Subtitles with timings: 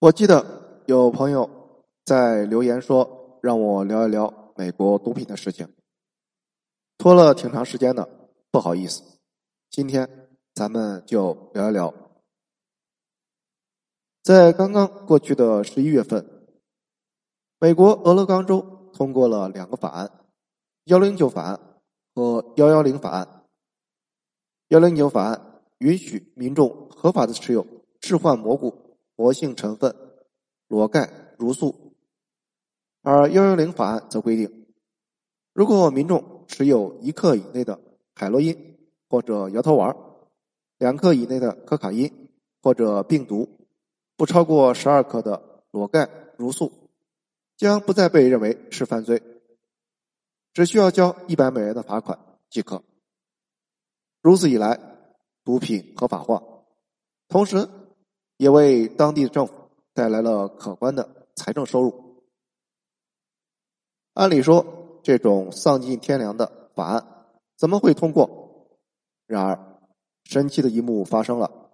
[0.00, 1.50] 我记得有朋友
[2.04, 5.68] 在留言说让我聊一聊美国毒品的事情，
[6.96, 8.08] 拖了挺长时间的，
[8.52, 9.02] 不好意思，
[9.68, 11.92] 今天咱们就聊一聊。
[14.22, 16.24] 在刚刚过去的十一月份，
[17.58, 20.08] 美国俄勒冈州通过了两个法案：
[20.84, 21.58] 幺零九法案
[22.14, 23.42] 和幺幺零法案。
[24.68, 27.66] 幺零九法案允许民众合法的持有
[28.00, 28.87] 致幻蘑菇。
[29.18, 29.96] 活性成分
[30.68, 31.92] 裸盖如素，
[33.02, 34.68] 而幺幺零法案则规定，
[35.52, 37.80] 如果民众持有一克以内的
[38.14, 38.78] 海洛因
[39.08, 39.96] 或者摇头丸，
[40.78, 42.28] 两克以内的可卡因
[42.62, 43.66] 或者病毒，
[44.16, 46.70] 不超过十二克的裸盖如素，
[47.56, 49.20] 将不再被认为是犯罪，
[50.52, 52.16] 只需要交一百美元的罚款
[52.50, 52.84] 即可。
[54.22, 54.78] 如此一来，
[55.42, 56.40] 毒品合法化，
[57.26, 57.68] 同时。
[58.38, 59.52] 也为当地政府
[59.92, 62.24] 带来了可观的财政收入。
[64.14, 64.64] 按理说，
[65.02, 68.68] 这种丧尽天良的法案怎么会通过？
[69.26, 69.80] 然而，
[70.24, 71.70] 神奇的一幕发生了：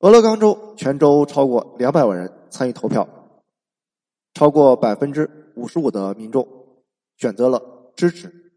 [0.00, 3.08] 俄勒冈州全州超过两百万人参与投票，
[4.34, 6.46] 超过百分之五十五的民众
[7.16, 8.52] 选择了支持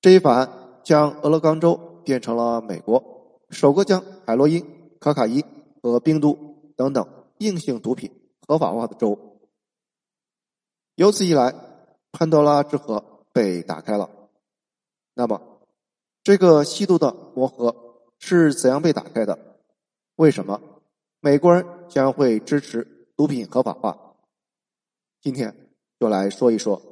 [0.00, 4.77] 这一法案，将俄勒冈州变成了美国首个将海洛因。
[4.98, 5.44] 可卡因
[5.82, 7.06] 和冰毒等等
[7.38, 8.10] 硬性毒品
[8.46, 9.40] 合法化的州，
[10.96, 11.54] 由此一来，
[12.12, 14.10] 潘多拉之盒被打开了。
[15.14, 15.60] 那么，
[16.22, 19.38] 这个吸毒的魔盒是怎样被打开的？
[20.16, 20.60] 为什么
[21.20, 24.16] 美国人将会支持毒品合法化？
[25.20, 26.82] 今天就来说一说。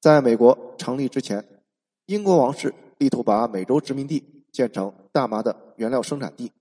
[0.00, 1.62] 在美国成立之前，
[2.06, 5.65] 英国王室力图把美洲殖民地建成大麻的。
[5.76, 6.52] 原料生产地。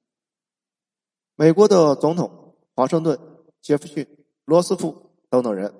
[1.35, 3.19] 美国的总统华盛顿、
[3.61, 4.07] 杰弗逊、
[4.45, 5.73] 罗斯福等等人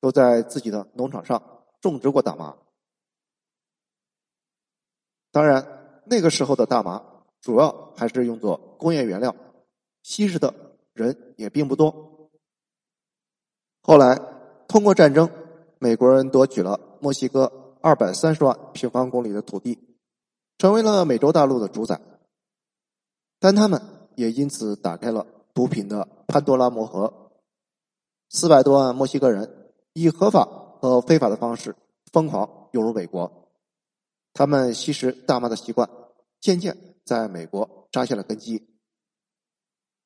[0.00, 2.56] 都在自己的农场上种植过大麻。
[5.30, 7.04] 当然，那个时候的大麻
[7.40, 9.34] 主要还是用作工业原料，
[10.02, 10.54] 吸食的
[10.92, 12.30] 人也并不多。
[13.82, 14.18] 后来，
[14.68, 15.28] 通过战争，
[15.78, 19.78] 美国人夺取了墨西哥二百三十万平方公里的土地，
[20.56, 22.00] 成为了美洲大陆的主宰。
[23.44, 23.78] 但他们
[24.14, 27.30] 也因此打开了毒品的潘多拉魔盒。
[28.30, 30.46] 四百多万墨西哥人以合法
[30.80, 31.76] 和非法的方式
[32.10, 33.50] 疯狂涌入美国，
[34.32, 35.90] 他们吸食大麻的习惯
[36.40, 38.66] 渐渐在美国扎下了根基。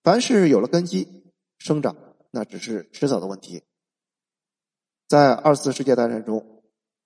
[0.03, 1.95] 凡是有了根基，生长
[2.33, 3.63] 那只是迟早的问题。
[5.07, 6.65] 在二次世界大战中，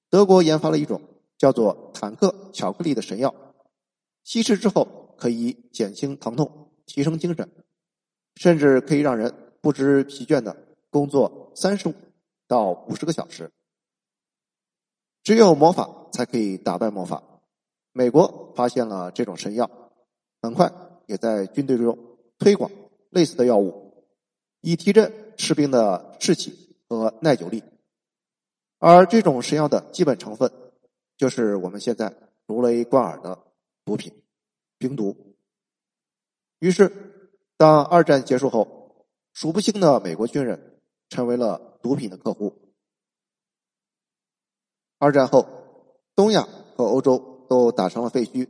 [0.09, 1.03] 德国研发了一种
[1.37, 3.35] 叫做坦克巧克力的神药，
[4.25, 5.02] 吸食之后。
[5.23, 7.49] 可以减轻疼痛，提升精神，
[8.35, 10.57] 甚至可以让人不知疲倦的
[10.91, 11.95] 工作三十五
[12.49, 13.49] 到五十个小时。
[15.23, 17.23] 只有魔法才可以打败魔法。
[17.93, 19.71] 美国发现了这种神药，
[20.43, 20.73] 很快
[21.07, 21.97] 也在军队中
[22.37, 22.69] 推广
[23.11, 24.05] 类似的药物，
[24.61, 27.63] 以提振士兵的士气和耐久力。
[28.81, 30.51] 而这种神药的基本成分，
[31.17, 32.13] 就是我们现在
[32.49, 33.39] 如雷贯耳的
[33.85, 34.13] 毒品。
[34.83, 35.37] 冰毒。
[36.59, 36.91] 于是，
[37.57, 42.75] 当二战结束后，数不清的美国军人成为了毒品的客户。
[44.99, 45.47] 二战后，
[46.17, 46.43] 东亚
[46.77, 48.49] 和欧洲都打成了废墟，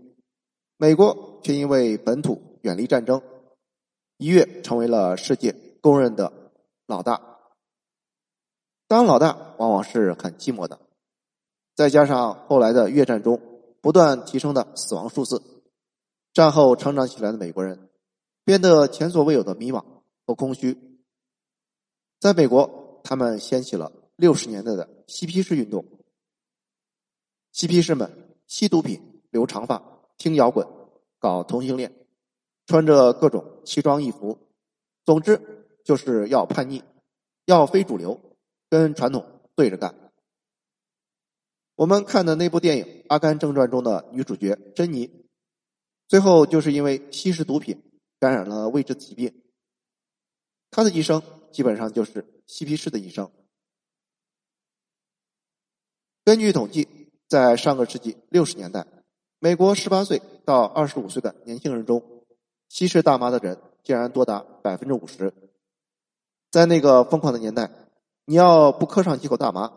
[0.79, 3.21] 美国却因为本土远离战争，
[4.17, 6.33] 一跃成为了世界公认的
[6.87, 7.21] 老大。
[8.89, 10.81] 当老大往往是很寂寞的，
[11.75, 13.39] 再加上后来的越战中
[13.83, 15.43] 不断提升的死亡数字。
[16.33, 17.91] 战后成长起来的美国人
[18.45, 19.85] 变得前所未有的迷茫
[20.27, 21.01] 和空虚。
[22.19, 25.85] 在美国，他们掀起了六十年代的嬉皮士运动。
[27.53, 30.67] 嬉皮士们吸毒品、留长发、听摇滚、
[31.19, 31.93] 搞同性恋，
[32.67, 34.39] 穿着各种奇装异服，
[35.05, 35.39] 总之
[35.85, 36.83] 就是要叛逆，
[37.45, 38.19] 要非主流，
[38.71, 39.95] 跟传统对着干。
[41.75, 45.22] 我们看的那部电影《阿甘正传》中的女主角珍妮。
[46.13, 47.83] 最后，就是因为吸食毒品
[48.21, 49.33] 感染了未知疾病，
[50.71, 53.31] 他的一生基本上就是嬉皮士的一生。
[56.23, 56.87] 根据统计，
[57.29, 58.87] 在上个世纪六十年代，
[59.39, 62.03] 美国十八岁到二十五岁的年轻人中，
[62.69, 65.33] 吸食大麻的人竟然多达百分之五十。
[66.51, 67.71] 在那个疯狂的年代，
[68.27, 69.73] 你要不磕上几口大麻，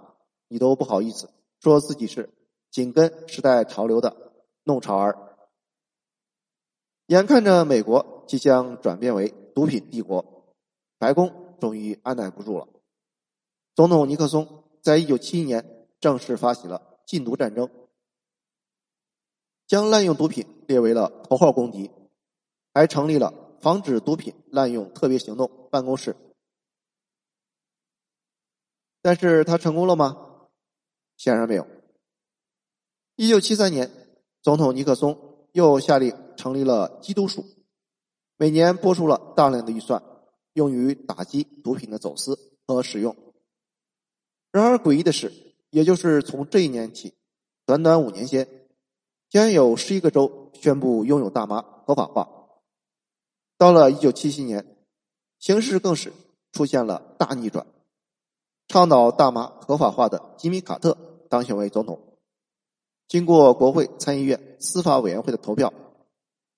[0.49, 1.29] 你都不好意思
[1.61, 2.29] 说自己是
[2.71, 4.33] 紧跟时代潮流的
[4.65, 5.24] 弄潮儿。
[7.07, 10.53] 眼看着美国即将转变为毒品帝国，
[10.97, 12.67] 白宫终于按耐不住了。
[13.75, 17.69] 总统尼克松在一九七一年正式发起了禁毒战争，
[19.67, 21.91] 将滥用毒品列为了头号公敌，
[22.73, 26.15] 还成立了防止毒品滥用特别行动办公室。
[29.03, 30.47] 但是他成功了吗？
[31.17, 31.67] 显然没有。
[33.15, 33.91] 一九七三年，
[34.41, 37.45] 总统尼克松又下令成立了缉毒署，
[38.37, 40.03] 每年拨出了大量的预算，
[40.53, 43.15] 用于打击毒品的走私和使用。
[44.51, 45.31] 然而，诡异的是，
[45.69, 47.13] 也就是从这一年起，
[47.65, 48.47] 短短五年间，
[49.29, 52.29] 竟然有十一个州宣布拥有大麻合法化。
[53.57, 54.77] 到了一九七七年，
[55.39, 56.13] 形势更是
[56.51, 57.65] 出现了大逆转，
[58.67, 60.97] 倡导大麻合法化的吉米·卡特
[61.29, 62.17] 当选为总统。
[63.07, 65.71] 经过国会参议院司法委员会的投票，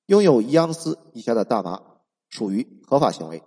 [0.08, 2.00] 拥有一盎司以下的大麻
[2.30, 3.44] 属于合法行为。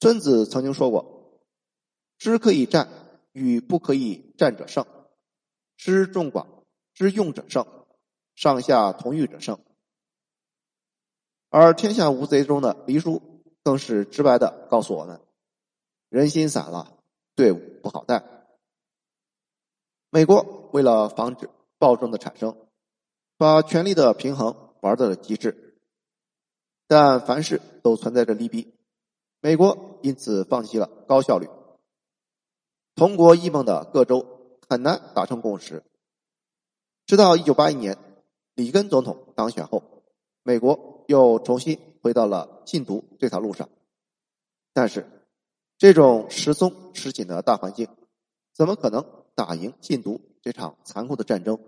[0.00, 1.40] 孙子曾经说过
[2.18, 2.88] ：“知可以战，
[3.32, 4.84] 与不可以战者胜；
[5.76, 6.64] 知众广，
[6.94, 7.64] 知用者胜；
[8.34, 9.58] 上下同欲者胜。”
[11.50, 15.20] 而《天下无贼》中的黎叔更是直白的告诉我们
[16.08, 16.98] ：“人心散了，
[17.34, 18.24] 队伍不好带。”
[20.08, 22.63] 美国为了防止暴政的产生，
[23.36, 25.80] 把权力的平衡玩到了极致。
[26.86, 28.74] 但凡事都存在着利弊，
[29.40, 31.48] 美国因此放弃了高效率。
[32.94, 35.82] 同国异梦的各州很难达成共识。
[37.06, 37.98] 直到一九八一年
[38.54, 40.04] 里根总统当选后，
[40.42, 43.68] 美国又重新回到了禁毒这条路上。
[44.72, 45.06] 但是，
[45.78, 47.88] 这种时松时紧的大环境，
[48.52, 49.04] 怎么可能？
[49.36, 51.58] 打赢禁毒这场残酷的战争，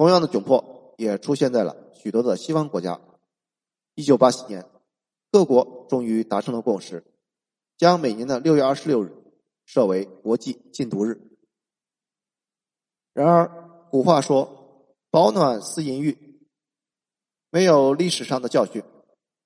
[0.00, 2.98] 同样的窘迫也出现在了许多的西方国家。
[3.94, 4.64] 一九八七年，
[5.30, 7.04] 各国终于达成了共识，
[7.76, 9.12] 将每年的六月二十六日
[9.66, 11.20] 设为国际禁毒日。
[13.12, 13.46] 然而，
[13.90, 16.48] 古话说“保暖思淫欲”，
[17.52, 18.82] 没有历史上的教训，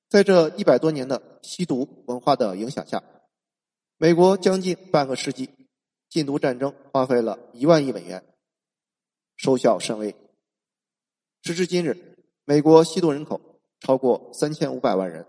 [0.09, 3.03] 在这一百多年的吸毒文化的影响下，
[3.97, 5.51] 美国将近半个世纪。
[6.09, 8.25] 禁毒战争花费了一万亿美元，
[9.35, 10.15] 收效甚微。
[11.47, 13.39] 时至今日，美国吸毒人口
[13.79, 15.27] 超过三千五百万人，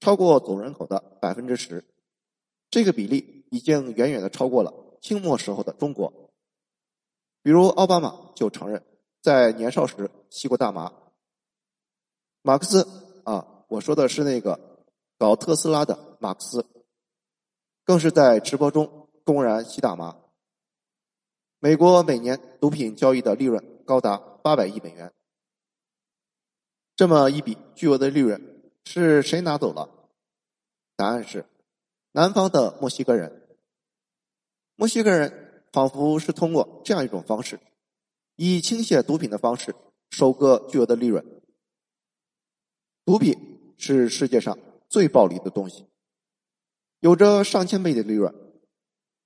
[0.00, 1.84] 超过总人口的百分之十。
[2.68, 6.32] 这个比例已经远远的超过了清末时候的中国。
[7.44, 8.84] 比如奥巴马就承认
[9.22, 10.92] 在年少时吸过大麻。
[12.42, 12.84] 马克思
[13.22, 14.84] 啊，我说的是那个
[15.16, 16.66] 搞特斯拉的马克思，
[17.84, 19.08] 更是在直播中。
[19.22, 20.16] 公然吸大麻。
[21.60, 25.12] 美国每年毒品交易的利润高达八百亿美元。
[26.96, 29.90] 这么一笔巨额的利润是谁拿走了？
[30.96, 31.44] 答案是
[32.12, 33.48] 南方的墨西哥人。
[34.76, 37.60] 墨西哥人仿佛是通过这样一种方式，
[38.36, 39.74] 以倾泻毒品的方式
[40.08, 41.42] 收割巨额的利润。
[43.04, 44.58] 毒品是世界上
[44.88, 45.84] 最暴利的东西，
[47.00, 48.34] 有着上千倍的利润。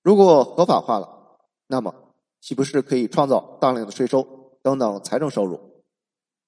[0.02, 1.38] 如果合法化了，
[1.68, 5.84] 那么岂不是可以创造大量的税收等等财政收入？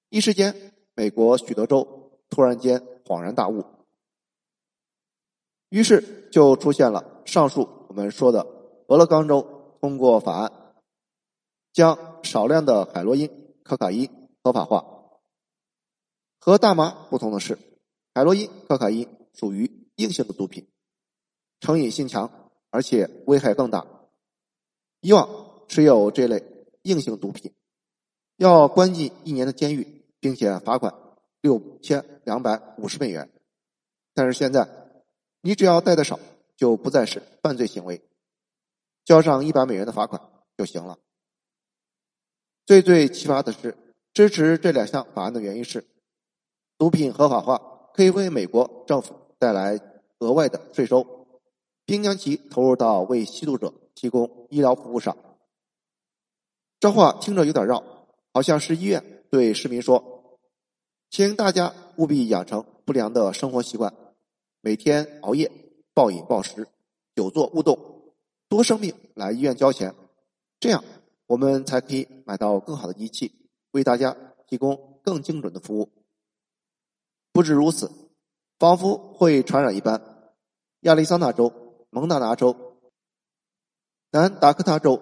[0.09, 3.65] 一时间，美国许多州突然间恍然大悟，
[5.69, 8.47] 于是就出现了上述我们说的
[8.87, 10.73] 俄勒冈州通过法案，
[11.71, 13.29] 将少量的海洛因、
[13.63, 14.09] 可卡因
[14.43, 14.85] 合法化。
[16.39, 17.57] 和大麻不同的是，
[18.13, 20.67] 海洛因、可卡因属于硬性的毒品，
[21.59, 22.39] 成瘾性强。
[22.75, 23.85] 而且危害更大。
[24.99, 25.29] 以往
[25.67, 27.53] 持有这类硬性毒品，
[28.37, 30.95] 要关进一年的监狱，并且罚款
[31.41, 33.29] 六千两百五十美元。
[34.13, 34.65] 但是现在，
[35.41, 36.17] 你只要带的少，
[36.55, 38.01] 就不再是犯罪行为，
[39.03, 40.21] 交上一百美元的罚款
[40.57, 40.97] 就行了。
[42.65, 43.77] 最最奇葩的是，
[44.13, 45.85] 支持这两项法案的原因是，
[46.77, 49.77] 毒品合法化可以为美国政府带来
[50.19, 51.05] 额外的税收。
[51.85, 55.17] 并将其投入到为吸毒者提供医疗服务上。
[56.79, 57.83] 这话听着有点绕，
[58.33, 60.01] 好像是医院对市民说
[61.13, 63.93] ：“请大家务必养成不良的生活习惯，
[64.61, 65.51] 每天熬夜、
[65.93, 66.67] 暴饮暴食、
[67.13, 67.77] 久坐勿动，
[68.49, 69.93] 多生病来医院交钱，
[70.59, 70.83] 这样
[71.27, 73.31] 我们才可以买到更好的仪器，
[73.73, 74.17] 为大家
[74.47, 75.91] 提供更精准的服务。”
[77.31, 77.91] 不止如此，
[78.57, 80.01] 仿佛会传染一般，
[80.79, 81.53] 亚利桑那州。
[81.91, 82.55] 蒙大拿州、
[84.09, 84.99] 南达科他州、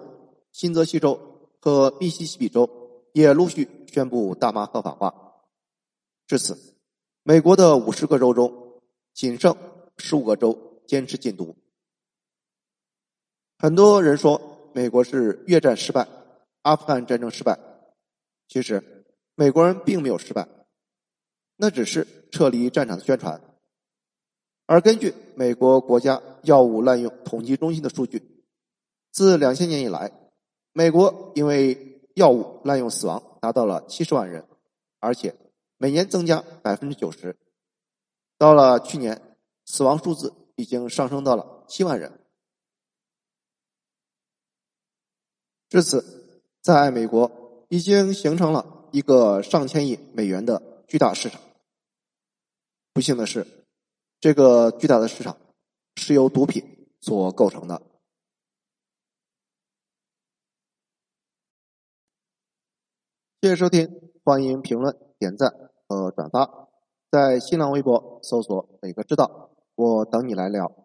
[0.52, 1.18] 新泽西州
[1.58, 2.68] 和密西西比州
[3.14, 5.21] 也陆续宣布大麻合法化。
[6.26, 6.76] 至此，
[7.22, 8.80] 美国的五十个州中，
[9.12, 9.56] 仅剩
[9.98, 11.54] 十五个州坚持禁毒。
[13.58, 16.08] 很多人说美国是越战失败，
[16.62, 17.58] 阿富汗战争失败。
[18.48, 20.48] 其实美国人并没有失败，
[21.56, 23.40] 那只是撤离战场的宣传。
[24.66, 28.22] 而根据美国国家药物滥用统计中心的数据，
[29.10, 30.10] 自两千年以来，
[30.72, 34.46] 美国因为药物滥用死亡达到了七十万人，
[34.98, 35.34] 而且
[35.82, 37.36] 每年增加百分之九十。
[38.38, 42.20] 到了去年，死亡数字已经上升到了七万人。
[45.68, 51.40] 至此，在美国已经形成了一个上千亿美元的巨大市场。
[52.92, 53.44] 不幸的是，
[54.20, 55.36] 这个巨大的市场
[55.96, 57.82] 是由毒品所构成的。
[63.40, 66.68] 谢谢收听，欢迎评论、点赞和转发，
[67.10, 70.81] 在新浪微博搜索“磊哥知道”，我等你来聊。